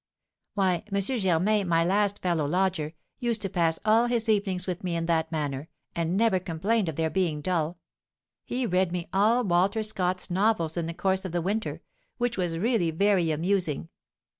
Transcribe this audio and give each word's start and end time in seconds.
Why, 0.55 0.83
M. 0.91 0.99
Germain, 0.99 1.67
my 1.67 1.83
last 1.85 2.23
fellow 2.23 2.47
lodger, 2.47 2.93
used 3.19 3.43
to 3.43 3.49
pass 3.49 3.77
all 3.85 4.07
his 4.07 4.27
evenings 4.29 4.65
with 4.65 4.83
me 4.83 4.95
in 4.95 5.05
that 5.05 5.31
manner, 5.31 5.69
and 5.95 6.17
never 6.17 6.39
complained 6.39 6.89
of 6.89 6.95
their 6.95 7.11
being 7.11 7.39
dull. 7.39 7.77
He 8.43 8.65
read 8.65 8.91
me 8.91 9.09
all 9.13 9.43
Walter 9.43 9.83
Scott's 9.83 10.31
novels 10.31 10.75
in 10.75 10.87
the 10.87 10.95
course 10.95 11.23
of 11.23 11.33
the 11.33 11.39
winter, 11.43 11.83
which 12.17 12.35
was 12.35 12.57
really 12.57 12.89
very 12.89 13.29
amusing. 13.29 13.89